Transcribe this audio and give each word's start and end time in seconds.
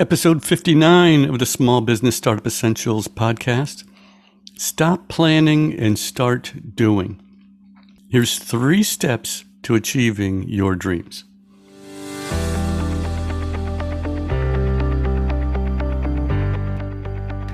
Episode 0.00 0.42
59 0.42 1.26
of 1.28 1.38
the 1.38 1.44
Small 1.44 1.82
Business 1.82 2.16
Startup 2.16 2.46
Essentials 2.46 3.06
podcast. 3.06 3.84
Stop 4.56 5.08
planning 5.08 5.78
and 5.78 5.98
start 5.98 6.54
doing. 6.74 7.20
Here's 8.08 8.38
three 8.38 8.82
steps 8.82 9.44
to 9.62 9.74
achieving 9.74 10.48
your 10.48 10.74
dreams. 10.74 11.24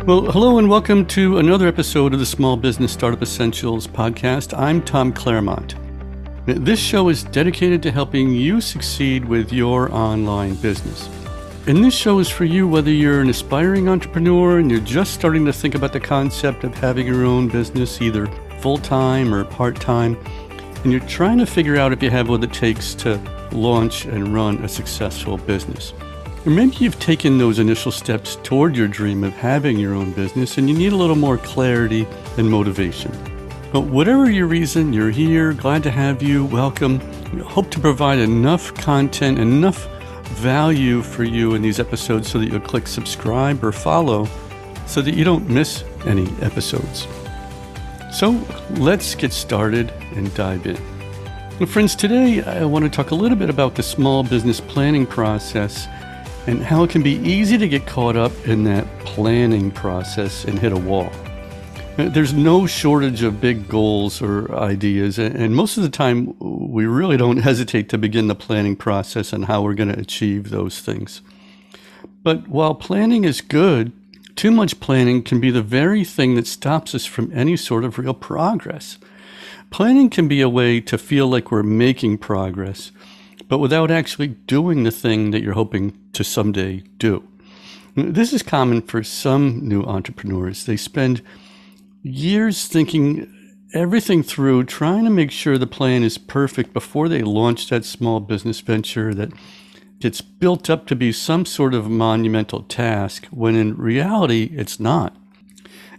Well, 0.06 0.30
hello 0.30 0.58
and 0.58 0.70
welcome 0.70 1.04
to 1.06 1.38
another 1.38 1.66
episode 1.66 2.14
of 2.14 2.20
the 2.20 2.26
Small 2.26 2.56
Business 2.56 2.92
Startup 2.92 3.22
Essentials 3.22 3.88
podcast. 3.88 4.56
I'm 4.56 4.82
Tom 4.82 5.12
Claremont. 5.12 5.74
This 6.46 6.78
show 6.78 7.08
is 7.08 7.24
dedicated 7.24 7.82
to 7.82 7.90
helping 7.90 8.30
you 8.30 8.60
succeed 8.60 9.24
with 9.24 9.52
your 9.52 9.92
online 9.92 10.54
business. 10.54 11.08
And 11.68 11.82
this 11.82 11.94
show 11.94 12.20
is 12.20 12.30
for 12.30 12.44
you 12.44 12.68
whether 12.68 12.92
you're 12.92 13.20
an 13.20 13.28
aspiring 13.28 13.88
entrepreneur 13.88 14.60
and 14.60 14.70
you're 14.70 14.78
just 14.78 15.14
starting 15.14 15.44
to 15.46 15.52
think 15.52 15.74
about 15.74 15.92
the 15.92 15.98
concept 15.98 16.62
of 16.62 16.72
having 16.76 17.08
your 17.08 17.24
own 17.24 17.48
business, 17.48 18.00
either 18.00 18.28
full 18.60 18.78
time 18.78 19.34
or 19.34 19.44
part 19.44 19.74
time, 19.74 20.16
and 20.84 20.92
you're 20.92 21.00
trying 21.08 21.38
to 21.38 21.44
figure 21.44 21.76
out 21.76 21.92
if 21.92 22.00
you 22.04 22.08
have 22.08 22.28
what 22.28 22.44
it 22.44 22.52
takes 22.52 22.94
to 22.94 23.20
launch 23.50 24.04
and 24.04 24.32
run 24.32 24.62
a 24.64 24.68
successful 24.68 25.38
business. 25.38 25.92
Or 26.46 26.50
maybe 26.50 26.76
you've 26.76 27.00
taken 27.00 27.36
those 27.36 27.58
initial 27.58 27.90
steps 27.90 28.36
toward 28.44 28.76
your 28.76 28.86
dream 28.86 29.24
of 29.24 29.32
having 29.32 29.76
your 29.76 29.94
own 29.94 30.12
business 30.12 30.58
and 30.58 30.70
you 30.70 30.78
need 30.78 30.92
a 30.92 30.96
little 30.96 31.16
more 31.16 31.36
clarity 31.36 32.06
and 32.38 32.48
motivation. 32.48 33.10
But 33.72 33.80
whatever 33.80 34.30
your 34.30 34.46
reason, 34.46 34.92
you're 34.92 35.10
here, 35.10 35.52
glad 35.52 35.82
to 35.82 35.90
have 35.90 36.22
you, 36.22 36.44
welcome. 36.44 37.00
We 37.34 37.40
hope 37.40 37.72
to 37.72 37.80
provide 37.80 38.20
enough 38.20 38.72
content, 38.74 39.40
enough 39.40 39.88
value 40.36 41.02
for 41.02 41.24
you 41.24 41.54
in 41.54 41.62
these 41.62 41.80
episodes 41.80 42.30
so 42.30 42.38
that 42.38 42.46
you'll 42.50 42.60
click 42.60 42.86
subscribe 42.86 43.64
or 43.64 43.72
follow 43.72 44.28
so 44.86 45.00
that 45.02 45.14
you 45.14 45.24
don't 45.24 45.48
miss 45.48 45.82
any 46.04 46.26
episodes. 46.42 47.06
So 48.12 48.30
let's 48.76 49.14
get 49.14 49.32
started 49.32 49.90
and 50.14 50.32
dive 50.34 50.66
in. 50.66 50.80
Well, 51.58 51.66
friends, 51.66 51.96
today 51.96 52.42
I 52.42 52.64
want 52.66 52.84
to 52.84 52.90
talk 52.90 53.10
a 53.10 53.14
little 53.14 53.38
bit 53.38 53.48
about 53.48 53.74
the 53.74 53.82
small 53.82 54.22
business 54.22 54.60
planning 54.60 55.06
process 55.06 55.86
and 56.46 56.62
how 56.62 56.84
it 56.84 56.90
can 56.90 57.02
be 57.02 57.14
easy 57.16 57.58
to 57.58 57.66
get 57.66 57.86
caught 57.86 58.16
up 58.16 58.32
in 58.46 58.64
that 58.64 58.86
planning 59.00 59.70
process 59.70 60.44
and 60.44 60.58
hit 60.58 60.72
a 60.72 60.76
wall. 60.76 61.10
There's 61.96 62.34
no 62.34 62.66
shortage 62.66 63.22
of 63.22 63.40
big 63.40 63.68
goals 63.68 64.20
or 64.20 64.54
ideas, 64.54 65.18
and 65.18 65.56
most 65.56 65.78
of 65.78 65.82
the 65.82 65.88
time, 65.88 66.36
we 66.38 66.84
really 66.84 67.16
don't 67.16 67.38
hesitate 67.38 67.88
to 67.88 67.96
begin 67.96 68.26
the 68.26 68.34
planning 68.34 68.76
process 68.76 69.32
and 69.32 69.46
how 69.46 69.62
we're 69.62 69.72
going 69.72 69.92
to 69.92 69.98
achieve 69.98 70.50
those 70.50 70.80
things. 70.80 71.22
But 72.22 72.48
while 72.48 72.74
planning 72.74 73.24
is 73.24 73.40
good, 73.40 73.92
too 74.34 74.50
much 74.50 74.78
planning 74.78 75.22
can 75.22 75.40
be 75.40 75.50
the 75.50 75.62
very 75.62 76.04
thing 76.04 76.34
that 76.34 76.46
stops 76.46 76.94
us 76.94 77.06
from 77.06 77.32
any 77.32 77.56
sort 77.56 77.82
of 77.82 77.98
real 77.98 78.12
progress. 78.12 78.98
Planning 79.70 80.10
can 80.10 80.28
be 80.28 80.42
a 80.42 80.50
way 80.50 80.82
to 80.82 80.98
feel 80.98 81.26
like 81.28 81.50
we're 81.50 81.62
making 81.62 82.18
progress, 82.18 82.92
but 83.48 83.56
without 83.58 83.90
actually 83.90 84.28
doing 84.28 84.82
the 84.82 84.90
thing 84.90 85.30
that 85.30 85.42
you're 85.42 85.54
hoping 85.54 85.98
to 86.12 86.22
someday 86.22 86.82
do. 86.98 87.26
This 87.94 88.34
is 88.34 88.42
common 88.42 88.82
for 88.82 89.02
some 89.02 89.66
new 89.66 89.82
entrepreneurs. 89.84 90.66
They 90.66 90.76
spend 90.76 91.22
years 92.06 92.66
thinking 92.66 93.32
everything 93.74 94.22
through, 94.22 94.64
trying 94.64 95.04
to 95.04 95.10
make 95.10 95.30
sure 95.30 95.58
the 95.58 95.66
plan 95.66 96.02
is 96.02 96.18
perfect 96.18 96.72
before 96.72 97.08
they 97.08 97.22
launch 97.22 97.68
that 97.68 97.84
small 97.84 98.20
business 98.20 98.60
venture 98.60 99.12
that 99.12 99.32
gets 99.98 100.20
built 100.20 100.70
up 100.70 100.86
to 100.86 100.94
be 100.94 101.10
some 101.10 101.44
sort 101.44 101.74
of 101.74 101.90
monumental 101.90 102.62
task, 102.62 103.26
when 103.26 103.56
in 103.56 103.76
reality, 103.76 104.50
it's 104.52 104.78
not. 104.78 105.16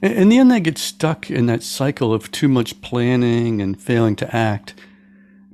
In 0.01 0.29
the 0.29 0.37
end, 0.37 0.51
they 0.51 0.59
get 0.59 0.77
stuck 0.77 1.31
in 1.31 1.47
that 1.47 1.63
cycle 1.63 2.13
of 2.13 2.31
too 2.31 2.47
much 2.47 2.81
planning 2.81 3.61
and 3.61 3.81
failing 3.81 4.15
to 4.17 4.35
act, 4.35 4.75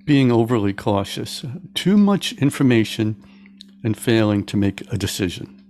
being 0.05 0.31
overly 0.31 0.73
cautious, 0.73 1.45
too 1.73 1.97
much 1.97 2.33
information, 2.33 3.15
and 3.83 3.97
failing 3.97 4.45
to 4.45 4.57
make 4.57 4.81
a 4.91 4.97
decision. 4.97 5.61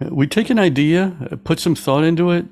We 0.00 0.26
take 0.26 0.50
an 0.50 0.58
idea, 0.58 1.38
put 1.44 1.60
some 1.60 1.76
thought 1.76 2.02
into 2.02 2.32
it, 2.32 2.46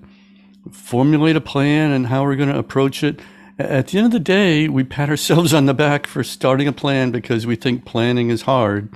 formulate 0.70 1.36
a 1.36 1.40
plan 1.40 1.90
and 1.90 2.06
how 2.06 2.22
we're 2.22 2.36
going 2.36 2.48
to 2.48 2.58
approach 2.58 3.02
it. 3.02 3.20
At 3.58 3.88
the 3.88 3.98
end 3.98 4.06
of 4.06 4.12
the 4.12 4.20
day, 4.20 4.68
we 4.68 4.84
pat 4.84 5.10
ourselves 5.10 5.52
on 5.52 5.66
the 5.66 5.74
back 5.74 6.06
for 6.06 6.24
starting 6.24 6.68
a 6.68 6.72
plan 6.72 7.10
because 7.10 7.46
we 7.46 7.56
think 7.56 7.84
planning 7.84 8.30
is 8.30 8.42
hard. 8.42 8.88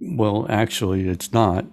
Well, 0.00 0.46
actually, 0.48 1.08
it's 1.08 1.32
not. 1.32 1.64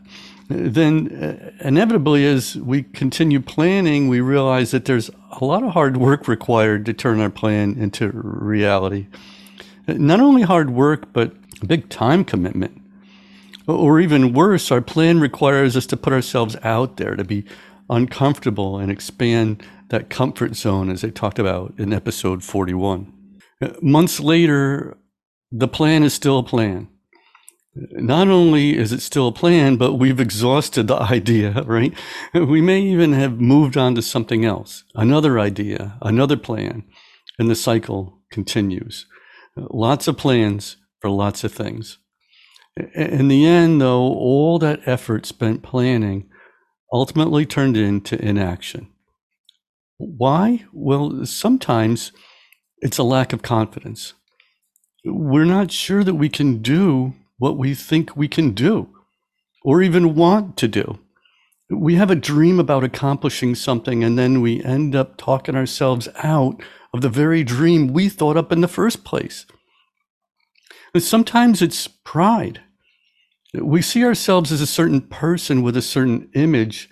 Then, 0.50 1.12
uh, 1.12 1.52
inevitably, 1.68 2.26
as 2.26 2.56
we 2.56 2.82
continue 2.82 3.40
planning, 3.40 4.08
we 4.08 4.20
realize 4.20 4.72
that 4.72 4.86
there's 4.86 5.12
a 5.32 5.46
lot 5.46 5.64
of 5.64 5.74
hard 5.74 5.98
work 5.98 6.28
required 6.28 6.86
to 6.88 6.94
turn 6.94 7.20
our 7.20 7.30
plan 7.30 7.76
into 7.78 8.10
reality. 8.12 9.08
Not 9.88 10.20
only 10.20 10.42
hard 10.42 10.72
work, 10.72 11.14
but 11.14 11.34
a 11.62 11.66
big 11.66 11.90
time 11.90 12.24
commitment. 12.24 12.82
Or 13.68 14.00
even 14.00 14.34
worse, 14.34 14.72
our 14.72 14.82
plan 14.82 15.20
requires 15.20 15.78
us 15.78 15.86
to 15.88 15.98
put 15.98 16.14
ourselves 16.14 16.56
out 16.64 16.98
there, 16.98 17.16
to 17.16 17.24
be 17.24 17.46
uncomfortable 17.90 18.78
and 18.78 18.92
expand 18.92 19.64
that 19.90 20.10
comfort 20.10 20.56
zone, 20.56 20.90
as 20.90 21.04
I 21.04 21.10
talked 21.10 21.40
about 21.40 21.74
in 21.78 21.92
episode 21.94 22.44
41. 22.44 23.14
Months 23.82 24.20
later, 24.20 24.98
the 25.52 25.68
plan 25.68 26.04
is 26.04 26.14
still 26.14 26.40
a 26.40 26.44
plan. 26.44 26.88
Not 27.76 28.28
only 28.28 28.78
is 28.78 28.92
it 28.92 29.02
still 29.02 29.28
a 29.28 29.34
plan, 29.34 29.76
but 29.78 29.94
we've 29.94 30.20
exhausted 30.20 30.88
the 30.88 30.96
idea, 31.12 31.64
right? 31.64 31.94
We 32.34 32.62
may 32.62 32.82
even 32.82 33.14
have 33.14 33.40
moved 33.40 33.78
on 33.78 33.96
to 33.96 34.02
something 34.02 34.46
else, 34.46 34.84
another 34.96 35.40
idea, 35.40 35.98
another 36.02 36.38
plan, 36.38 36.84
and 37.38 37.50
the 37.50 37.56
cycle 37.56 38.22
continues. 38.32 39.06
Lots 39.56 40.08
of 40.08 40.18
plans 40.18 40.78
for 41.00 41.10
lots 41.10 41.44
of 41.44 41.52
things. 41.52 41.98
In 42.94 43.28
the 43.28 43.46
end, 43.46 43.82
though, 43.82 44.02
all 44.02 44.60
that 44.60 44.82
effort 44.86 45.26
spent 45.26 45.64
planning 45.64 46.29
ultimately 46.92 47.46
turned 47.46 47.78
into 47.78 48.20
inaction. 48.24 48.88
Why? 49.98 50.66
Well, 50.72 51.26
sometimes 51.26 52.12
it's 52.80 52.98
a 52.98 53.04
lack 53.04 53.34
of 53.34 53.42
confidence. 53.42 54.14
We're 55.06 55.46
not 55.46 55.72
sure 55.72 56.04
that 56.04 56.16
we 56.16 56.30
can 56.30 56.62
do 56.62 57.14
what 57.38 57.58
we 57.58 57.74
think 57.74 58.16
we 58.16 58.28
can 58.28 58.52
do 58.52 58.90
or 59.64 59.82
even 59.82 60.16
want 60.16 60.58
to 60.58 60.68
do. 60.68 61.00
We 61.70 61.96
have 61.96 62.10
a 62.10 62.16
dream 62.16 62.60
about 62.60 62.84
accomplishing 62.84 63.56
something 63.56 64.04
and 64.04 64.18
then 64.18 64.42
we 64.42 64.64
end 64.64 64.96
up 64.96 65.18
talking 65.18 65.56
ourselves 65.56 66.08
out 66.24 66.62
of 66.94 67.02
the 67.02 67.10
very 67.10 67.44
dream 67.44 67.94
we 67.94 68.10
thought 68.10 68.38
up 68.38 68.52
in 68.52 68.62
the 68.62 68.68
first 68.68 69.04
place. 69.04 69.46
And 70.94 71.04
sometimes 71.04 71.62
it's 71.62 71.88
pride. 71.88 72.62
We 73.54 73.82
see 73.82 74.04
ourselves 74.04 74.52
as 74.52 74.62
a 74.62 74.68
certain 74.68 75.02
person 75.02 75.62
with 75.62 75.76
a 75.76 75.82
certain 75.82 76.30
image, 76.34 76.90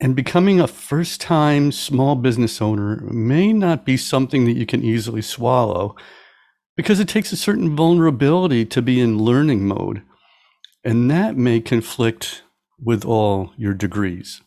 and 0.00 0.14
becoming 0.14 0.60
a 0.60 0.66
first 0.66 1.20
time 1.20 1.72
small 1.72 2.14
business 2.14 2.60
owner 2.60 3.00
may 3.10 3.52
not 3.52 3.86
be 3.86 3.96
something 3.96 4.44
that 4.44 4.56
you 4.56 4.66
can 4.66 4.82
easily 4.82 5.22
swallow 5.22 5.96
because 6.76 7.00
it 7.00 7.08
takes 7.08 7.32
a 7.32 7.36
certain 7.36 7.74
vulnerability 7.76 8.64
to 8.66 8.82
be 8.82 9.00
in 9.00 9.18
learning 9.18 9.66
mode. 9.66 10.02
And 10.82 11.10
that 11.10 11.36
may 11.36 11.60
conflict 11.60 12.42
with 12.78 13.04
all 13.04 13.52
your 13.56 13.72
degrees. 13.72 14.42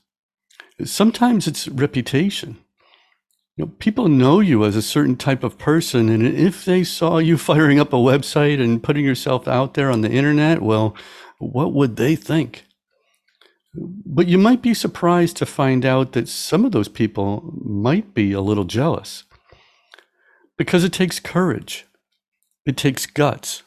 Sometimes 0.84 1.48
it's 1.48 1.68
reputation. 1.68 2.58
You 3.56 3.66
know, 3.66 3.72
people 3.80 4.08
know 4.08 4.40
you 4.40 4.64
as 4.64 4.76
a 4.76 4.84
certain 4.84 5.16
type 5.16 5.44
of 5.44 5.58
person, 5.58 6.10
and 6.10 6.28
if 6.28 6.64
they 6.64 6.84
saw 6.84 7.18
you 7.18 7.38
firing 7.40 7.80
up 7.80 7.92
a 7.92 7.98
website 7.98 8.62
and 8.62 8.84
putting 8.84 9.04
yourself 9.04 9.48
out 9.48 9.74
there 9.74 9.90
on 9.90 10.02
the 10.02 10.12
internet, 10.12 10.62
well, 10.62 10.96
what 11.40 11.74
would 11.74 11.96
they 11.96 12.16
think? 12.16 12.66
But 13.74 14.28
you 14.28 14.38
might 14.38 14.62
be 14.62 14.74
surprised 14.74 15.38
to 15.38 15.46
find 15.46 15.86
out 15.86 16.14
that 16.14 16.28
some 16.28 16.66
of 16.66 16.72
those 16.72 16.88
people 16.88 17.54
might 17.64 18.14
be 18.14 18.32
a 18.32 18.42
little 18.42 18.64
jealous 18.64 19.24
because 20.58 20.84
it 20.84 20.94
takes 20.94 21.20
courage, 21.20 21.86
it 22.66 22.78
takes 22.78 23.06
guts. 23.06 23.64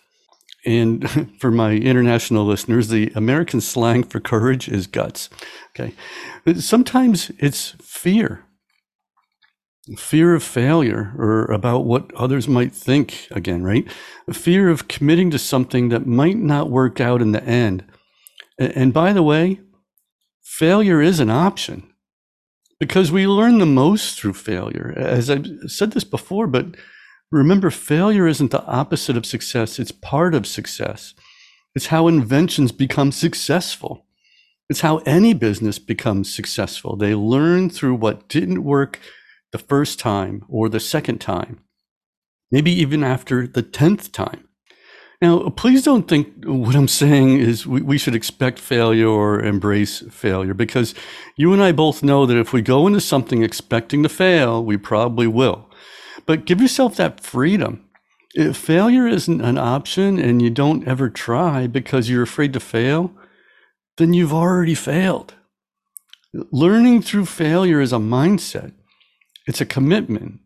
And 0.67 1.09
for 1.41 1.51
my 1.51 1.73
international 1.73 2.45
listeners, 2.45 2.89
the 2.89 3.13
American 3.15 3.61
slang 3.61 4.03
for 4.03 4.21
courage 4.21 4.69
is 4.69 4.87
guts. 4.87 5.31
Okay. 5.71 5.95
Sometimes 6.59 7.31
it's 7.39 7.77
fear 7.81 8.45
fear 9.97 10.35
of 10.35 10.43
failure 10.43 11.13
or 11.19 11.45
about 11.47 11.85
what 11.85 12.13
others 12.15 12.47
might 12.49 12.73
think 12.75 13.27
again, 13.31 13.63
right? 13.63 13.87
fear 14.33 14.69
of 14.69 14.87
committing 14.87 15.31
to 15.31 15.39
something 15.39 15.89
that 15.89 16.07
might 16.07 16.37
not 16.37 16.71
work 16.71 17.01
out 17.01 17.21
in 17.21 17.33
the 17.33 17.43
end. 17.43 17.85
And 18.59 18.93
by 18.93 19.13
the 19.13 19.23
way, 19.23 19.61
failure 20.43 21.01
is 21.01 21.19
an 21.19 21.31
option 21.31 21.93
because 22.79 23.11
we 23.11 23.27
learn 23.27 23.59
the 23.59 23.67
most 23.67 24.19
through 24.19 24.35
failure. 24.35 24.95
As 24.97 25.29
I've 25.29 25.47
said 25.67 25.93
this 25.93 26.05
before, 26.05 26.47
but 26.47 26.77
remember, 27.33 27.71
failure 27.71 28.27
isn't 28.27 28.51
the 28.51 28.65
opposite 28.67 29.17
of 29.17 29.27
success, 29.27 29.79
it's 29.79 29.93
part 29.93 30.35
of 30.35 30.47
success. 30.47 31.15
It's 31.75 31.87
how 31.87 32.09
inventions 32.09 32.73
become 32.73 33.13
successful. 33.13 34.07
It's 34.69 34.81
how 34.81 34.99
any 34.99 35.35
business 35.35 35.79
becomes 35.79 36.33
successful. 36.33 36.97
They 36.97 37.15
learn 37.15 37.71
through 37.71 37.97
what 37.97 38.29
didn't 38.29 38.65
work 38.65 38.99
the 39.53 39.59
first 39.59 39.99
time 39.99 40.45
or 40.49 40.69
the 40.69 40.81
second 40.81 41.21
time, 41.21 41.61
maybe 42.51 42.71
even 42.71 43.03
after 43.03 43.47
the 43.47 43.63
10th 43.63 44.13
time. 44.13 44.49
Now, 45.23 45.51
please 45.51 45.83
don't 45.83 46.09
think 46.09 46.47
what 46.47 46.75
I'm 46.75 46.89
saying 46.89 47.39
is 47.39 47.67
we, 47.67 47.83
we, 47.83 47.99
should 47.99 48.15
expect 48.15 48.59
failure 48.59 49.09
or 49.09 49.43
embrace 49.43 50.03
failure 50.11 50.55
because 50.55 50.95
you 51.37 51.53
and 51.53 51.63
I 51.63 51.73
both 51.73 52.03
know 52.03 52.25
that 52.25 52.39
if 52.39 52.55
we 52.55 52.63
go 52.63 52.87
into 52.87 53.03
something 53.03 53.43
expecting 53.43 54.03
to 54.03 54.09
fail, 54.09 54.65
we 54.65 54.79
probably 54.79 55.27
will. 55.27 55.71
But 56.25 56.47
give 56.47 56.61
yourself 56.61 56.97
that 56.97 57.21
freedom. 57.21 57.85
If 58.35 58.57
failure 58.57 59.07
isn't 59.07 59.43
an 59.43 59.59
option 59.59 60.19
and 60.19 60.41
you 60.41 60.49
don't 60.49 60.89
ever 60.89 61.11
try 61.11 61.67
because 61.67 62.09
you're 62.09 62.23
afraid 62.23 62.55
to 62.55 62.61
fail, 62.61 63.13
then 63.99 64.15
you've 64.15 64.33
already 64.33 64.75
failed. 64.75 65.35
Learning 66.33 67.03
through 67.03 67.27
failure 67.27 67.81
is 67.81 67.93
a 67.93 67.97
mindset, 67.97 68.73
it's 69.47 69.61
a 69.61 69.67
commitment. 69.67 70.41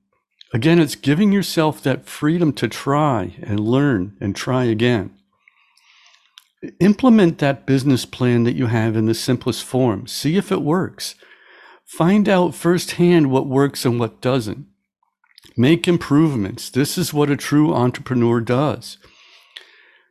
Again, 0.52 0.79
it's 0.79 0.94
giving 0.94 1.32
yourself 1.32 1.82
that 1.82 2.06
freedom 2.06 2.52
to 2.55 2.69
try 2.69 3.35
and 3.43 3.58
learn 3.58 4.17
and 4.20 4.37
try 4.37 4.64
again. 4.64 5.11
Implement 6.81 7.38
that 7.38 7.67
business 7.67 8.06
plan 8.06 8.44
that 8.44 8.55
you 8.55 8.67
have 8.67 8.96
in 8.96 9.06
the 9.06 9.14
simplest 9.14 9.64
form. 9.64 10.06
See 10.06 10.37
if 10.37 10.52
it 10.52 10.62
works. 10.62 11.17
Find 11.85 12.29
out 12.29 12.55
firsthand 12.55 13.31
what 13.31 13.46
works 13.46 13.85
and 13.85 14.00
what 14.00 14.20
doesn't. 14.20 14.67
Make 15.56 15.87
improvements. 15.87 16.70
This 16.70 16.96
is 16.96 17.12
what 17.12 17.31
a 17.31 17.37
true 17.37 17.75
entrepreneur 17.75 18.41
does. 18.41 18.99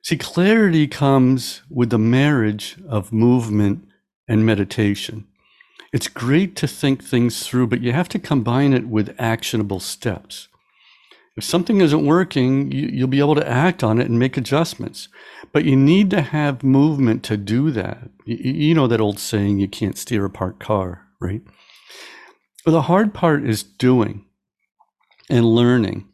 See, 0.04 0.18
clarity 0.18 0.88
comes 0.88 1.62
with 1.70 1.90
the 1.90 1.98
marriage 1.98 2.76
of 2.88 3.14
movement 3.14 3.88
and 4.28 4.46
meditation. 4.46 5.28
It's 5.94 6.08
great 6.08 6.56
to 6.56 6.68
think 6.68 7.04
things 7.04 7.48
through, 7.48 7.68
but 7.68 7.82
you 7.82 7.94
have 7.94 8.10
to 8.10 8.20
combine 8.20 8.74
it 8.74 8.88
with 8.88 9.16
actionable 9.20 9.80
steps. 9.80 10.48
If 11.38 11.44
something 11.44 11.82
isn't 11.82 12.06
working, 12.06 12.72
you, 12.72 13.02
will 13.02 13.08
be 13.08 13.20
able 13.20 13.36
to 13.36 13.48
act 13.48 13.84
on 13.84 14.00
it 14.00 14.10
and 14.10 14.18
make 14.18 14.36
adjustments. 14.36 15.08
But 15.52 15.66
you 15.66 15.76
need 15.76 16.10
to 16.10 16.22
have 16.22 16.64
movement 16.64 17.24
to 17.26 17.38
do 17.38 17.70
that. 17.72 18.10
You, 18.26 18.38
you 18.38 18.76
know 18.76 18.88
that 18.88 19.02
old 19.02 19.20
saying, 19.20 19.60
you 19.60 19.68
can't 19.68 19.98
steer 19.98 20.26
a 20.26 20.32
parked 20.32 20.60
car, 20.60 21.08
right? 21.22 21.42
But 22.66 22.72
the 22.72 22.84
hard 22.84 23.14
part 23.14 23.46
is 23.46 23.62
doing 23.62 24.26
and 25.30 25.46
learning 25.46 26.08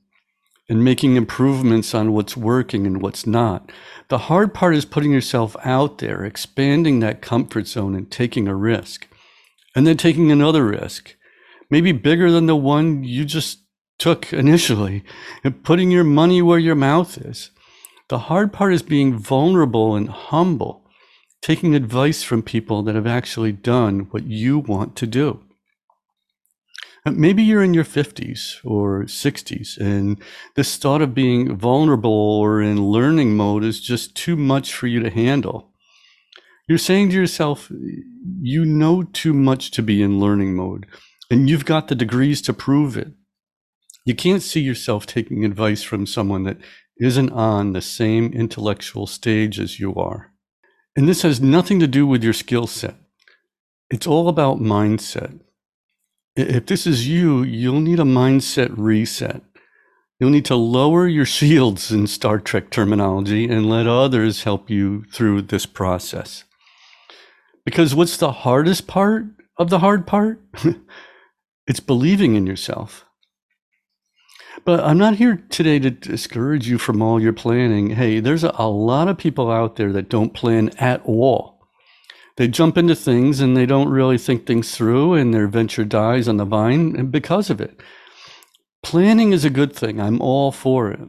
and 0.67 0.83
making 0.83 1.15
improvements 1.15 1.93
on 1.93 2.11
what's 2.11 2.35
working 2.35 2.85
and 2.85 3.01
what's 3.01 3.25
not. 3.25 3.71
The 4.09 4.17
hard 4.17 4.53
part 4.53 4.75
is 4.75 4.85
putting 4.85 5.11
yourself 5.11 5.55
out 5.63 5.99
there, 5.99 6.25
expanding 6.25 6.99
that 6.99 7.21
comfort 7.21 7.67
zone 7.67 7.95
and 7.95 8.11
taking 8.11 8.47
a 8.47 8.55
risk 8.55 9.07
and 9.75 9.85
then 9.85 9.97
taking 9.97 10.31
another 10.31 10.65
risk, 10.65 11.15
maybe 11.69 11.91
bigger 11.91 12.31
than 12.31 12.45
the 12.45 12.55
one 12.55 13.03
you 13.03 13.25
just 13.25 13.59
took 13.97 14.31
initially, 14.33 15.03
and 15.43 15.63
putting 15.63 15.91
your 15.91 16.03
money 16.03 16.41
where 16.41 16.59
your 16.59 16.75
mouth 16.75 17.17
is. 17.17 17.51
The 18.07 18.19
hard 18.19 18.51
part 18.51 18.73
is 18.73 18.81
being 18.81 19.17
vulnerable 19.17 19.95
and 19.95 20.09
humble, 20.09 20.89
taking 21.41 21.75
advice 21.75 22.23
from 22.23 22.41
people 22.41 22.81
that 22.83 22.95
have 22.95 23.07
actually 23.07 23.51
done 23.51 24.07
what 24.11 24.25
you 24.25 24.59
want 24.59 24.95
to 24.97 25.07
do. 25.07 25.43
Uh, 27.05 27.11
maybe 27.11 27.43
you're 27.43 27.63
in 27.63 27.73
your 27.73 27.85
50s 27.85 28.57
or 28.65 29.03
60s, 29.03 29.77
and 29.77 30.21
this 30.55 30.75
thought 30.77 31.01
of 31.01 31.13
being 31.13 31.55
vulnerable 31.55 32.11
or 32.11 32.61
in 32.61 32.83
learning 32.83 33.37
mode 33.37 33.63
is 33.63 33.79
just 33.79 34.15
too 34.15 34.35
much 34.35 34.73
for 34.73 34.87
you 34.87 34.99
to 35.01 35.09
handle. 35.09 35.68
You're 36.69 36.77
saying 36.77 37.09
to 37.09 37.15
yourself, 37.15 37.71
you 38.41 38.63
know 38.63 39.01
too 39.01 39.33
much 39.33 39.71
to 39.71 39.81
be 39.81 40.03
in 40.03 40.19
learning 40.19 40.55
mode, 40.55 40.85
and 41.31 41.49
you've 41.49 41.65
got 41.65 41.87
the 41.87 41.95
degrees 41.95 42.43
to 42.43 42.53
prove 42.53 42.95
it. 42.95 43.11
You 44.05 44.13
can't 44.13 44.43
see 44.43 44.59
yourself 44.59 45.07
taking 45.07 45.43
advice 45.43 45.81
from 45.81 46.05
someone 46.05 46.43
that 46.43 46.57
isn't 46.99 47.31
on 47.31 47.73
the 47.73 47.81
same 47.81 48.31
intellectual 48.33 49.07
stage 49.07 49.59
as 49.59 49.79
you 49.79 49.95
are. 49.95 50.31
And 50.95 51.09
this 51.09 51.23
has 51.23 51.41
nothing 51.41 51.79
to 51.79 51.87
do 51.87 52.05
with 52.05 52.23
your 52.23 52.33
skill 52.33 52.67
set. 52.67 52.95
It's 53.89 54.05
all 54.05 54.29
about 54.29 54.59
mindset. 54.59 55.39
If 56.35 56.67
this 56.67 56.85
is 56.85 57.07
you, 57.07 57.41
you'll 57.41 57.81
need 57.81 57.99
a 57.99 58.03
mindset 58.03 58.71
reset. 58.77 59.41
You'll 60.19 60.29
need 60.29 60.45
to 60.45 60.55
lower 60.55 61.07
your 61.07 61.25
shields 61.25 61.91
in 61.91 62.05
Star 62.05 62.39
Trek 62.39 62.69
terminology 62.69 63.49
and 63.49 63.67
let 63.67 63.87
others 63.87 64.43
help 64.43 64.69
you 64.69 65.05
through 65.11 65.43
this 65.43 65.65
process. 65.65 66.43
Because 67.69 67.93
what's 67.93 68.17
the 68.17 68.31
hardest 68.31 68.87
part 68.87 69.25
of 69.57 69.69
the 69.69 69.77
hard 69.77 70.07
part? 70.07 70.41
it's 71.67 71.79
believing 71.79 72.33
in 72.33 72.47
yourself. 72.47 73.05
But 74.65 74.79
I'm 74.79 74.97
not 74.97 75.17
here 75.17 75.43
today 75.51 75.77
to 75.77 75.91
discourage 75.91 76.67
you 76.67 76.79
from 76.79 76.99
all 76.99 77.21
your 77.21 77.31
planning. 77.31 77.91
Hey, 77.91 78.21
there's 78.21 78.43
a, 78.43 78.63
lot 78.63 79.07
of 79.07 79.19
people 79.19 79.51
out 79.51 79.75
there 79.75 79.91
that 79.91 80.09
don't 80.09 80.33
plan 80.33 80.69
at 80.79 81.03
all. 81.05 81.59
They 82.37 82.47
jump 82.47 82.75
into 82.75 82.95
things 82.95 83.39
and 83.39 83.55
they 83.55 83.67
don't 83.67 83.89
really 83.89 84.17
think 84.17 84.47
things 84.47 84.75
through, 84.75 85.13
and 85.13 85.31
their 85.31 85.47
venture 85.47 85.85
dies 85.85 86.27
on 86.27 86.37
the 86.37 86.45
vine 86.45 87.11
because 87.11 87.51
of 87.51 87.61
it. 87.61 87.79
Planning 88.81 89.31
is 89.31 89.45
a 89.45 89.51
good 89.51 89.75
thing. 89.75 90.01
I'm 90.01 90.19
all 90.23 90.51
for 90.51 90.89
it. 90.89 91.01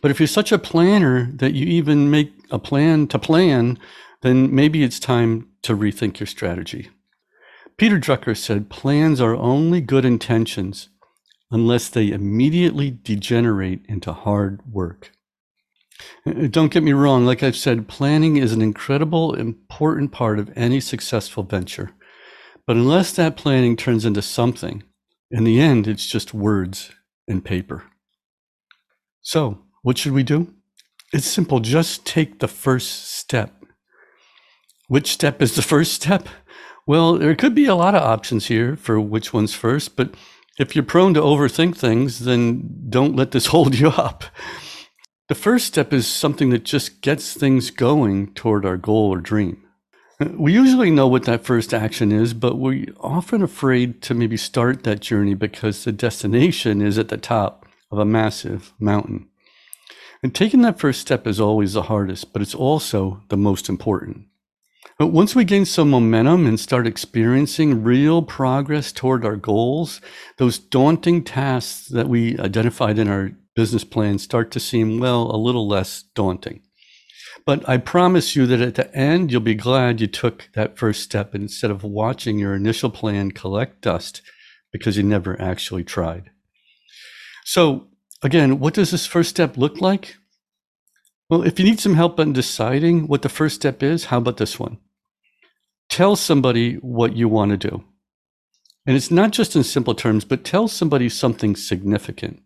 But 0.00 0.12
if 0.12 0.20
you're 0.20 0.28
such 0.28 0.52
a 0.52 0.58
planner 0.58 1.32
that 1.34 1.54
you 1.54 1.66
even 1.66 2.12
make 2.12 2.32
a 2.52 2.60
plan 2.60 3.08
to 3.08 3.18
plan, 3.18 3.76
then 4.24 4.54
maybe 4.54 4.82
it's 4.82 4.98
time 4.98 5.48
to 5.60 5.76
rethink 5.76 6.18
your 6.18 6.26
strategy. 6.26 6.88
Peter 7.76 7.98
Drucker 7.98 8.34
said 8.34 8.70
plans 8.70 9.20
are 9.20 9.36
only 9.36 9.82
good 9.82 10.06
intentions 10.06 10.88
unless 11.50 11.90
they 11.90 12.10
immediately 12.10 12.90
degenerate 12.90 13.84
into 13.86 14.14
hard 14.14 14.62
work. 14.72 15.12
Uh, 16.26 16.46
don't 16.48 16.72
get 16.72 16.82
me 16.82 16.94
wrong, 16.94 17.26
like 17.26 17.42
I've 17.42 17.54
said, 17.54 17.86
planning 17.86 18.38
is 18.38 18.52
an 18.54 18.62
incredible, 18.62 19.34
important 19.34 20.10
part 20.10 20.38
of 20.38 20.50
any 20.56 20.80
successful 20.80 21.42
venture. 21.42 21.90
But 22.66 22.76
unless 22.76 23.12
that 23.12 23.36
planning 23.36 23.76
turns 23.76 24.06
into 24.06 24.22
something, 24.22 24.84
in 25.30 25.44
the 25.44 25.60
end, 25.60 25.86
it's 25.86 26.06
just 26.06 26.32
words 26.32 26.92
and 27.28 27.44
paper. 27.44 27.84
So, 29.20 29.58
what 29.82 29.98
should 29.98 30.12
we 30.12 30.22
do? 30.22 30.54
It's 31.12 31.26
simple. 31.26 31.60
Just 31.60 32.06
take 32.06 32.38
the 32.38 32.48
first 32.48 33.12
step. 33.14 33.63
Which 34.94 35.10
step 35.10 35.42
is 35.42 35.56
the 35.56 35.60
first 35.62 35.92
step? 35.92 36.28
Well, 36.86 37.18
there 37.18 37.34
could 37.34 37.52
be 37.52 37.66
a 37.66 37.74
lot 37.74 37.96
of 37.96 38.02
options 38.04 38.46
here 38.46 38.76
for 38.76 39.00
which 39.00 39.32
one's 39.32 39.52
first, 39.52 39.96
but 39.96 40.14
if 40.56 40.76
you're 40.76 40.84
prone 40.84 41.14
to 41.14 41.20
overthink 41.20 41.76
things, 41.76 42.20
then 42.20 42.86
don't 42.90 43.16
let 43.16 43.32
this 43.32 43.46
hold 43.54 43.76
you 43.76 43.88
up. 43.88 44.22
The 45.28 45.34
first 45.34 45.66
step 45.66 45.92
is 45.92 46.06
something 46.06 46.50
that 46.50 46.62
just 46.62 47.00
gets 47.00 47.34
things 47.34 47.72
going 47.72 48.34
toward 48.34 48.64
our 48.64 48.76
goal 48.76 49.12
or 49.12 49.18
dream. 49.18 49.64
We 50.20 50.52
usually 50.52 50.92
know 50.92 51.08
what 51.08 51.24
that 51.24 51.44
first 51.44 51.74
action 51.74 52.12
is, 52.12 52.32
but 52.32 52.54
we're 52.54 52.86
often 53.00 53.42
afraid 53.42 54.00
to 54.02 54.14
maybe 54.14 54.36
start 54.36 54.84
that 54.84 55.00
journey 55.00 55.34
because 55.34 55.82
the 55.82 55.90
destination 55.90 56.80
is 56.80 56.98
at 56.98 57.08
the 57.08 57.16
top 57.16 57.66
of 57.90 57.98
a 57.98 58.04
massive 58.04 58.72
mountain. 58.78 59.28
And 60.22 60.32
taking 60.32 60.62
that 60.62 60.78
first 60.78 61.00
step 61.00 61.26
is 61.26 61.40
always 61.40 61.72
the 61.72 61.82
hardest, 61.82 62.32
but 62.32 62.42
it's 62.42 62.54
also 62.54 63.24
the 63.28 63.36
most 63.36 63.68
important. 63.68 64.28
But 64.98 65.08
once 65.08 65.34
we 65.34 65.44
gain 65.44 65.64
some 65.64 65.90
momentum 65.90 66.46
and 66.46 66.58
start 66.58 66.86
experiencing 66.86 67.82
real 67.82 68.22
progress 68.22 68.92
toward 68.92 69.24
our 69.24 69.36
goals, 69.36 70.00
those 70.38 70.58
daunting 70.58 71.24
tasks 71.24 71.88
that 71.88 72.08
we 72.08 72.38
identified 72.38 72.98
in 72.98 73.08
our 73.08 73.32
business 73.56 73.84
plan 73.84 74.18
start 74.18 74.50
to 74.52 74.60
seem, 74.60 74.98
well, 74.98 75.34
a 75.34 75.36
little 75.36 75.66
less 75.66 76.04
daunting. 76.14 76.62
But 77.46 77.68
I 77.68 77.76
promise 77.76 78.34
you 78.34 78.46
that 78.46 78.60
at 78.60 78.76
the 78.76 78.94
end, 78.96 79.30
you'll 79.30 79.40
be 79.40 79.54
glad 79.54 80.00
you 80.00 80.06
took 80.06 80.48
that 80.54 80.78
first 80.78 81.02
step 81.02 81.34
instead 81.34 81.70
of 81.70 81.84
watching 81.84 82.38
your 82.38 82.54
initial 82.54 82.90
plan 82.90 83.32
collect 83.32 83.82
dust 83.82 84.22
because 84.72 84.96
you 84.96 85.02
never 85.02 85.40
actually 85.40 85.84
tried. 85.84 86.30
So, 87.44 87.88
again, 88.22 88.58
what 88.60 88.74
does 88.74 88.90
this 88.90 89.06
first 89.06 89.30
step 89.30 89.56
look 89.56 89.80
like? 89.80 90.16
Well, 91.30 91.42
if 91.42 91.58
you 91.58 91.64
need 91.64 91.80
some 91.80 91.94
help 91.94 92.20
in 92.20 92.32
deciding 92.32 93.06
what 93.06 93.22
the 93.22 93.28
first 93.28 93.56
step 93.56 93.82
is, 93.82 94.06
how 94.06 94.18
about 94.18 94.36
this 94.36 94.58
one? 94.58 94.78
Tell 95.88 96.16
somebody 96.16 96.74
what 96.76 97.16
you 97.16 97.28
want 97.28 97.50
to 97.50 97.68
do. 97.68 97.84
And 98.86 98.96
it's 98.96 99.10
not 99.10 99.30
just 99.30 99.56
in 99.56 99.64
simple 99.64 99.94
terms, 99.94 100.24
but 100.24 100.44
tell 100.44 100.68
somebody 100.68 101.08
something 101.08 101.56
significant. 101.56 102.42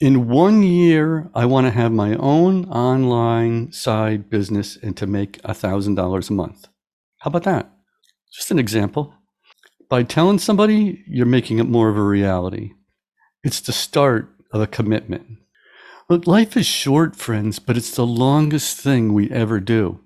In 0.00 0.28
one 0.28 0.62
year, 0.62 1.28
I 1.34 1.44
want 1.44 1.66
to 1.66 1.72
have 1.72 1.92
my 1.92 2.14
own 2.14 2.64
online 2.66 3.72
side 3.72 4.30
business 4.30 4.78
and 4.82 4.96
to 4.96 5.06
make 5.06 5.42
$1,000 5.42 6.30
a 6.30 6.32
month. 6.32 6.68
How 7.18 7.28
about 7.28 7.42
that? 7.42 7.70
Just 8.32 8.50
an 8.50 8.58
example. 8.58 9.12
By 9.90 10.04
telling 10.04 10.38
somebody, 10.38 11.02
you're 11.06 11.26
making 11.26 11.58
it 11.58 11.64
more 11.64 11.88
of 11.88 11.96
a 11.96 12.02
reality. 12.02 12.72
It's 13.42 13.60
the 13.60 13.72
start 13.72 14.30
of 14.52 14.60
a 14.60 14.66
commitment. 14.66 15.26
Look, 16.10 16.26
life 16.26 16.56
is 16.56 16.64
short, 16.64 17.16
friends, 17.16 17.58
but 17.58 17.76
it's 17.76 17.94
the 17.94 18.06
longest 18.06 18.78
thing 18.78 19.12
we 19.12 19.30
ever 19.30 19.60
do. 19.60 20.00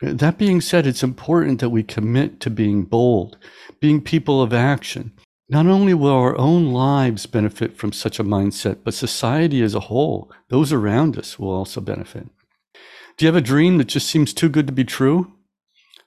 That 0.00 0.38
being 0.38 0.62
said, 0.62 0.86
it's 0.86 1.02
important 1.02 1.60
that 1.60 1.68
we 1.68 1.82
commit 1.82 2.40
to 2.40 2.48
being 2.48 2.84
bold, 2.84 3.36
being 3.80 4.00
people 4.00 4.40
of 4.40 4.54
action. 4.54 5.12
Not 5.50 5.66
only 5.66 5.92
will 5.92 6.14
our 6.14 6.38
own 6.38 6.72
lives 6.72 7.26
benefit 7.26 7.76
from 7.76 7.92
such 7.92 8.18
a 8.18 8.24
mindset, 8.24 8.78
but 8.82 8.94
society 8.94 9.60
as 9.60 9.74
a 9.74 9.80
whole, 9.80 10.32
those 10.48 10.72
around 10.72 11.18
us 11.18 11.38
will 11.38 11.50
also 11.50 11.82
benefit. 11.82 12.26
Do 13.18 13.26
you 13.26 13.26
have 13.26 13.36
a 13.36 13.42
dream 13.42 13.76
that 13.76 13.88
just 13.88 14.06
seems 14.06 14.32
too 14.32 14.48
good 14.48 14.66
to 14.68 14.72
be 14.72 14.84
true? 14.84 15.34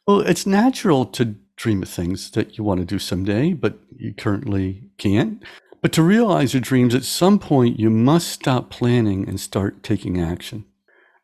Well, 0.07 0.21
it's 0.21 0.47
natural 0.47 1.05
to 1.05 1.35
dream 1.55 1.83
of 1.83 1.89
things 1.89 2.31
that 2.31 2.57
you 2.57 2.63
want 2.63 2.79
to 2.79 2.85
do 2.85 2.97
someday, 2.97 3.53
but 3.53 3.77
you 3.95 4.11
currently 4.11 4.89
can't. 4.97 5.43
But 5.83 5.91
to 5.93 6.01
realize 6.01 6.53
your 6.53 6.61
dreams, 6.61 6.95
at 6.95 7.03
some 7.03 7.37
point, 7.37 7.77
you 7.77 7.89
must 7.89 8.29
stop 8.29 8.69
planning 8.69 9.27
and 9.27 9.37
start 9.37 9.83
taking 9.83 10.17
action. 10.19 10.63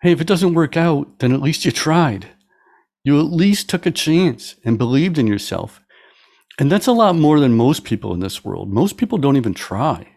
Hey, 0.02 0.12
if 0.12 0.20
it 0.20 0.28
doesn't 0.28 0.54
work 0.54 0.76
out, 0.76 1.20
then 1.20 1.32
at 1.32 1.42
least 1.42 1.64
you 1.64 1.72
tried. 1.72 2.28
You 3.02 3.20
at 3.20 3.32
least 3.32 3.70
took 3.70 3.86
a 3.86 3.92
chance 3.92 4.56
and 4.66 4.78
believed 4.78 5.18
in 5.18 5.28
yourself. 5.28 5.80
And 6.60 6.70
that's 6.70 6.88
a 6.88 6.92
lot 6.92 7.16
more 7.16 7.40
than 7.40 7.56
most 7.56 7.86
people 7.86 8.14
in 8.14 8.20
this 8.20 8.44
world. 8.44 8.70
Most 8.70 8.98
people 8.98 9.18
don't 9.18 9.38
even 9.38 9.54
try. 9.54 10.10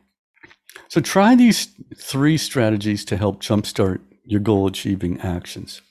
So 0.89 1.01
try 1.01 1.37
these 1.37 1.69
three 1.97 2.37
strategies 2.37 3.05
to 3.07 3.17
help 3.17 3.41
jumpstart 3.41 4.01
your 4.25 4.41
goal 4.41 4.67
achieving 4.67 5.21
actions. 5.21 5.83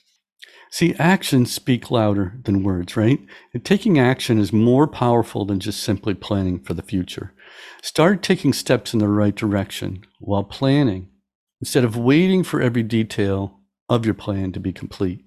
See, 0.73 0.95
actions 0.97 1.53
speak 1.53 1.91
louder 1.91 2.39
than 2.43 2.63
words, 2.63 2.95
right? 2.95 3.19
And 3.53 3.63
taking 3.63 3.99
action 3.99 4.39
is 4.39 4.53
more 4.53 4.87
powerful 4.87 5.43
than 5.43 5.59
just 5.59 5.83
simply 5.83 6.13
planning 6.13 6.59
for 6.59 6.73
the 6.73 6.81
future. 6.81 7.33
Start 7.81 8.23
taking 8.23 8.53
steps 8.53 8.93
in 8.93 8.99
the 8.99 9.09
right 9.09 9.35
direction 9.35 10.05
while 10.19 10.45
planning 10.45 11.09
instead 11.59 11.83
of 11.83 11.97
waiting 11.97 12.41
for 12.43 12.61
every 12.61 12.83
detail 12.83 13.59
of 13.89 14.05
your 14.05 14.13
plan 14.13 14.53
to 14.53 14.61
be 14.61 14.71
complete. 14.71 15.25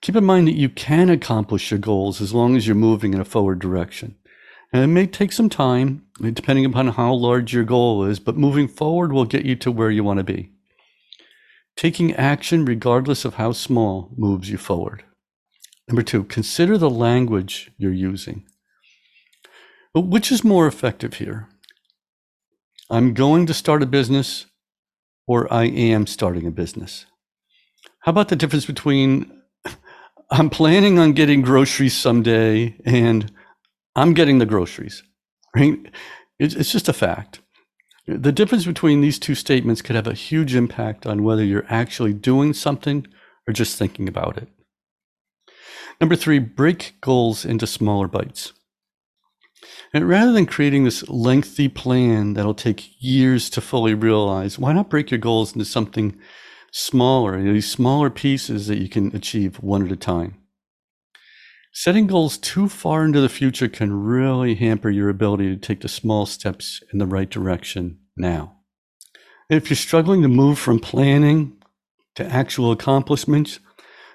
Keep 0.00 0.16
in 0.16 0.24
mind 0.24 0.46
that 0.46 0.56
you 0.56 0.68
can 0.68 1.10
accomplish 1.10 1.72
your 1.72 1.78
goals 1.78 2.20
as 2.20 2.32
long 2.32 2.56
as 2.56 2.66
you're 2.66 2.76
moving 2.76 3.14
in 3.14 3.20
a 3.20 3.24
forward 3.24 3.58
direction. 3.58 4.14
And 4.72 4.84
it 4.84 4.86
may 4.86 5.06
take 5.06 5.32
some 5.32 5.50
time, 5.50 6.04
depending 6.20 6.64
upon 6.64 6.88
how 6.88 7.12
large 7.12 7.52
your 7.52 7.64
goal 7.64 8.04
is, 8.04 8.20
but 8.20 8.36
moving 8.36 8.68
forward 8.68 9.12
will 9.12 9.24
get 9.24 9.44
you 9.44 9.56
to 9.56 9.72
where 9.72 9.90
you 9.90 10.04
want 10.04 10.18
to 10.18 10.24
be. 10.24 10.52
Taking 11.82 12.14
action, 12.14 12.64
regardless 12.64 13.24
of 13.24 13.34
how 13.34 13.50
small, 13.50 14.12
moves 14.16 14.48
you 14.48 14.56
forward. 14.56 15.02
Number 15.88 16.02
two, 16.02 16.22
consider 16.22 16.78
the 16.78 16.88
language 16.88 17.72
you're 17.76 17.92
using. 17.92 18.46
But 19.92 20.02
which 20.02 20.30
is 20.30 20.44
more 20.44 20.68
effective 20.68 21.14
here? 21.14 21.48
I'm 22.88 23.14
going 23.14 23.46
to 23.46 23.52
start 23.52 23.82
a 23.82 23.86
business 23.86 24.46
or 25.26 25.52
I 25.52 25.64
am 25.64 26.06
starting 26.06 26.46
a 26.46 26.52
business. 26.52 27.06
How 28.02 28.10
about 28.10 28.28
the 28.28 28.36
difference 28.36 28.64
between 28.64 29.42
I'm 30.30 30.50
planning 30.50 31.00
on 31.00 31.14
getting 31.14 31.42
groceries 31.42 31.96
someday 31.96 32.76
and 32.84 33.32
I'm 33.96 34.14
getting 34.14 34.38
the 34.38 34.46
groceries, 34.46 35.02
right? 35.56 35.80
It's 36.38 36.70
just 36.70 36.88
a 36.88 36.92
fact. 36.92 37.41
The 38.06 38.32
difference 38.32 38.66
between 38.66 39.00
these 39.00 39.18
two 39.18 39.36
statements 39.36 39.80
could 39.80 39.94
have 39.94 40.08
a 40.08 40.14
huge 40.14 40.56
impact 40.56 41.06
on 41.06 41.22
whether 41.22 41.44
you're 41.44 41.66
actually 41.68 42.12
doing 42.12 42.52
something 42.52 43.06
or 43.46 43.52
just 43.52 43.78
thinking 43.78 44.08
about 44.08 44.38
it. 44.38 44.48
Number 46.00 46.16
three, 46.16 46.40
break 46.40 46.94
goals 47.00 47.44
into 47.44 47.66
smaller 47.66 48.08
bites. 48.08 48.52
And 49.94 50.08
rather 50.08 50.32
than 50.32 50.46
creating 50.46 50.82
this 50.82 51.08
lengthy 51.08 51.68
plan 51.68 52.34
that'll 52.34 52.54
take 52.54 52.90
years 52.98 53.48
to 53.50 53.60
fully 53.60 53.94
realize, 53.94 54.58
why 54.58 54.72
not 54.72 54.90
break 54.90 55.12
your 55.12 55.18
goals 55.18 55.52
into 55.52 55.64
something 55.64 56.18
smaller, 56.72 57.40
these 57.40 57.70
smaller 57.70 58.10
pieces 58.10 58.66
that 58.66 58.78
you 58.78 58.88
can 58.88 59.14
achieve 59.14 59.62
one 59.62 59.84
at 59.84 59.92
a 59.92 59.96
time? 59.96 60.41
Setting 61.74 62.06
goals 62.06 62.36
too 62.36 62.68
far 62.68 63.02
into 63.02 63.22
the 63.22 63.30
future 63.30 63.66
can 63.66 64.04
really 64.04 64.54
hamper 64.56 64.90
your 64.90 65.08
ability 65.08 65.48
to 65.48 65.56
take 65.56 65.80
the 65.80 65.88
small 65.88 66.26
steps 66.26 66.82
in 66.92 66.98
the 66.98 67.06
right 67.06 67.30
direction 67.30 67.98
now. 68.14 68.58
If 69.48 69.70
you're 69.70 69.76
struggling 69.76 70.20
to 70.20 70.28
move 70.28 70.58
from 70.58 70.80
planning 70.80 71.56
to 72.14 72.26
actual 72.26 72.72
accomplishments, 72.72 73.58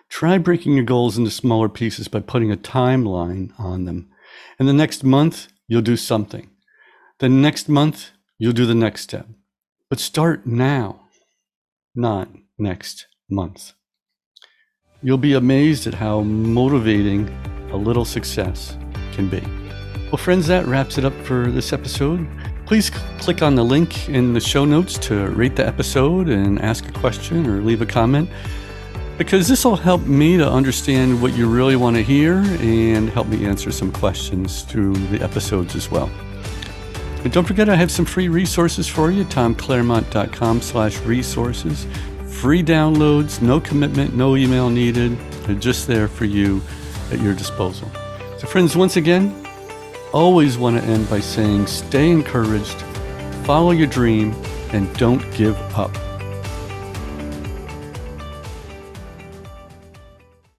try 0.08 0.38
breaking 0.38 0.74
your 0.74 0.86
goals 0.86 1.18
into 1.18 1.32
smaller 1.32 1.68
pieces 1.68 2.08
by 2.08 2.20
putting 2.20 2.52
a 2.52 2.58
timeline 2.58 3.52
on 3.60 3.86
them. 3.86 4.12
In 4.60 4.68
the 4.68 4.74
next 4.74 5.04
month, 5.04 5.48
you'll 5.68 5.82
do 5.82 5.98
something. 5.98 6.52
The 7.18 7.28
next 7.28 7.68
month, 7.68 8.12
you'll 8.38 8.54
do 8.54 8.68
the 8.68 8.76
next 8.76 9.02
step. 9.02 9.28
But 9.90 10.00
start 10.00 10.46
now, 10.46 11.08
not 11.96 12.30
next 12.60 13.08
month. 13.28 13.74
You'll 15.04 15.20
be 15.20 15.34
amazed 15.34 15.86
at 15.86 15.94
how 15.94 16.22
motivating 16.22 17.30
a 17.72 17.78
little 17.78 18.04
success 18.04 18.76
can 19.12 19.30
be. 19.30 19.44
Well, 20.06 20.18
friends, 20.18 20.48
that 20.48 20.66
wraps 20.66 20.98
it 20.98 21.06
up 21.06 21.14
for 21.24 21.52
this 21.52 21.72
episode. 21.72 22.28
Please 22.66 22.90
click 23.20 23.44
on 23.44 23.54
the 23.54 23.64
link 23.64 24.10
in 24.10 24.34
the 24.34 24.40
show 24.40 24.66
notes 24.66 24.98
to 25.00 25.28
rate 25.28 25.56
the 25.56 25.68
episode 25.68 26.30
and 26.30 26.60
ask 26.62 26.88
a 26.88 26.92
question 26.94 27.46
or 27.46 27.62
leave 27.62 27.82
a 27.84 27.86
comment 27.86 28.28
because 29.20 29.48
this 29.48 29.64
will 29.66 29.76
help 29.76 30.02
me 30.02 30.36
to 30.38 30.50
understand 30.50 31.22
what 31.22 31.34
you 31.34 31.48
really 31.48 31.76
want 31.76 31.96
to 31.96 32.02
hear 32.02 32.38
and 32.60 33.10
help 33.10 33.28
me 33.28 33.46
answer 33.46 33.72
some 33.72 33.92
questions 33.92 34.64
through 34.64 34.94
the 35.10 35.22
episodes 35.22 35.76
as 35.76 35.92
well. 35.92 36.10
And 37.24 37.32
don't 37.32 37.46
forget, 37.46 37.70
I 37.70 37.76
have 37.76 37.92
some 37.92 38.06
free 38.06 38.30
resources 38.30 38.88
for 38.88 39.12
you, 39.12 39.26
tomclaremont.com 39.26 40.62
slash 40.62 41.00
resources 41.02 41.86
free 42.38 42.62
downloads, 42.62 43.42
no 43.42 43.60
commitment, 43.60 44.16
no 44.16 44.36
email 44.36 44.70
needed. 44.70 45.18
They're 45.44 45.56
just 45.56 45.88
there 45.88 46.08
for 46.08 46.26
you 46.26 46.62
at 47.12 47.20
your 47.20 47.34
disposal. 47.34 47.90
So, 48.38 48.46
friends, 48.46 48.78
once 48.78 48.96
again, 48.96 49.48
always 50.14 50.56
want 50.56 50.78
to 50.78 50.84
end 50.84 51.10
by 51.10 51.20
saying 51.20 51.66
stay 51.66 52.12
encouraged, 52.12 52.80
follow 53.44 53.72
your 53.72 53.88
dream, 53.88 54.36
and 54.72 54.94
don't 54.98 55.24
give 55.34 55.58
up. 55.76 56.07